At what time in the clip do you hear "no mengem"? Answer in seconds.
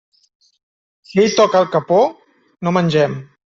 2.67-3.19